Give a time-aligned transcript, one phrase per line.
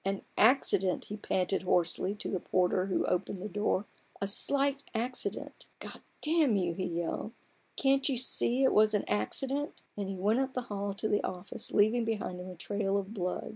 [0.03, 3.85] "An accident," he panted hoarsely to the porter who opened the door:"
[4.19, 5.67] a slight accident!
[5.79, 7.33] God damn you!" he yelled,
[7.75, 11.23] "can't you see it was an accident?" and he went up the hall to the
[11.23, 13.49] office, leaving behind him a trail of blood.